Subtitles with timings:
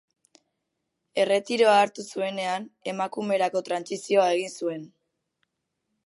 [1.23, 4.89] Erretiroa hartu zuenean emakumerako trantsizioa egin zuen.